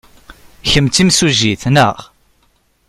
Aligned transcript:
Kemm 0.69 0.87
d 0.89 0.93
timsujjit, 0.95 1.63
naɣ? 1.73 1.97